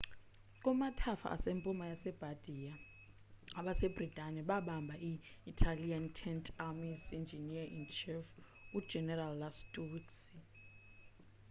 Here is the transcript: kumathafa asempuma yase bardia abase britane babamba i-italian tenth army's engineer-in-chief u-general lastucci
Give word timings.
kumathafa 0.63 1.27
asempuma 1.35 1.83
yase 1.91 2.09
bardia 2.21 2.73
abase 3.59 3.87
britane 3.95 4.39
babamba 4.49 4.95
i-italian 5.09 6.05
tenth 6.19 6.47
army's 6.67 7.03
engineer-in-chief 7.19 8.25
u-general 8.79 9.33
lastucci 9.41 10.21